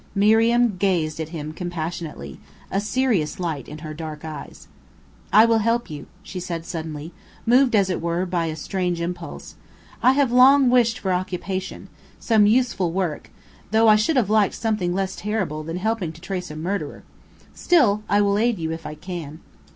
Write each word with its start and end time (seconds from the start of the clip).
Miriam 0.15 0.77
gazed 0.77 1.19
at 1.19 1.29
him 1.29 1.53
compassionately, 1.53 2.39
a 2.71 2.81
serious 2.81 3.39
light 3.39 3.67
in 3.67 3.77
her 3.85 3.93
dark 3.93 4.25
eyes. 4.25 4.67
"I 5.31 5.45
will 5.45 5.59
help 5.59 5.91
you," 5.91 6.07
she 6.23 6.39
said 6.39 6.65
suddenly, 6.65 7.13
moved 7.45 7.75
as 7.75 7.87
it 7.87 8.01
were 8.01 8.25
by 8.25 8.47
a 8.47 8.55
strange 8.55 8.99
impulse; 8.99 9.53
"I 10.01 10.13
have 10.13 10.31
long 10.31 10.71
wished 10.71 10.97
for 10.97 11.13
occupation 11.13 11.87
some 12.19 12.47
useful 12.47 12.91
work, 12.91 13.29
though 13.69 13.87
I 13.89 13.95
should 13.95 14.15
have 14.15 14.31
liked 14.31 14.55
something 14.55 14.91
less 14.91 15.15
terrible 15.17 15.61
than 15.63 15.77
helping 15.77 16.11
to 16.13 16.19
trace 16.19 16.49
a 16.49 16.55
murderer; 16.55 17.03
still, 17.53 18.01
I 18.09 18.21
will 18.21 18.39
aid 18.39 18.57
you 18.57 18.71
if 18.71 18.87
I 18.87 18.95
can." 18.95 19.39